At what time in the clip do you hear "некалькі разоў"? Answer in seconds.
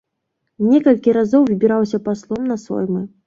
0.69-1.45